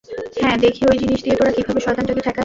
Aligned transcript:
হ্যাঁ, 0.35 0.57
দেখি 0.57 0.81
ঐ 0.85 0.93
জিনিস 1.01 1.19
দিয়ে 1.23 1.37
তোরা 1.39 1.51
কীভাবে 1.51 1.79
শয়তানটাকে 1.81 2.21
ঠেকাস। 2.21 2.39